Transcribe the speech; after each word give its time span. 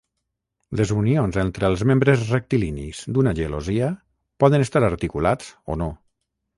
Les 0.79 0.93
unions 1.01 1.37
entre 1.41 1.69
els 1.73 1.83
membres 1.91 2.25
rectilinis 2.31 3.05
d'una 3.13 3.37
gelosia 3.43 3.93
poden 4.45 4.69
estar 4.71 4.87
articulats 4.93 5.57
o 5.77 5.83
no. 5.85 5.97